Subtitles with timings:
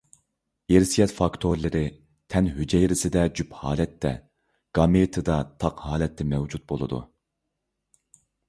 [0.75, 1.81] ئىرسىيەت فاكتورلىرى
[2.35, 4.15] تەن ھۈجەيرىسىدە جۈپ ھالەتتە،
[4.79, 7.05] گامېتىدا تاق ھالەتتە مەۋجۇت بولىدۇ.